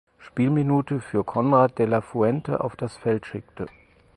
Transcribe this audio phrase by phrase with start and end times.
[0.17, 3.67] Spielminute für Konrad de la Fuente auf das Feld schickte.